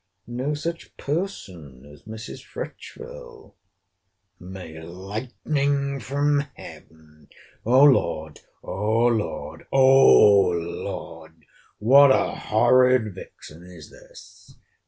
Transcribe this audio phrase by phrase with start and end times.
[0.25, 2.43] —No such person as Mrs.
[2.43, 10.49] Fretchville.—May lightning from Heaven—O Lord, O Lord, O
[11.77, 14.55] Lord!—What a horrid vixen is this!